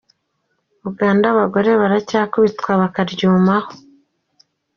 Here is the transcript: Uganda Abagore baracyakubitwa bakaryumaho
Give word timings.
Uganda 0.89 1.25
Abagore 1.33 1.69
baracyakubitwa 1.81 2.71
bakaryumaho 2.81 3.69